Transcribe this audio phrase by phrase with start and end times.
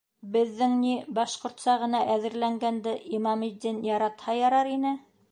[0.35, 4.95] Беҙҙең ни, башҡортса ғына әҙерләнгәнде Имаметдин яратһа ярар ине.